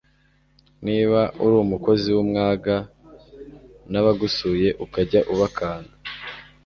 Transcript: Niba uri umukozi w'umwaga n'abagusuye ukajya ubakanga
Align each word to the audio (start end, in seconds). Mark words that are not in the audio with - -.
Niba 0.85 1.21
uri 1.43 1.55
umukozi 1.65 2.07
w'umwaga 2.15 2.75
n'abagusuye 3.91 4.69
ukajya 4.85 5.19
ubakanga 5.33 5.93